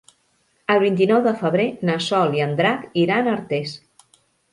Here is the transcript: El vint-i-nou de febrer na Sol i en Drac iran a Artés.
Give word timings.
El 0.75 0.79
vint-i-nou 0.83 1.19
de 1.27 1.33
febrer 1.41 1.65
na 1.89 1.97
Sol 2.05 2.33
i 2.39 2.41
en 2.45 2.55
Drac 2.61 2.87
iran 3.03 3.29
a 3.29 3.35
Artés. 3.41 3.75